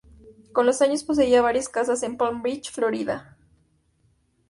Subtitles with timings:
[0.51, 3.37] Con los años, poseía varias casas en Palm Beach, Florida.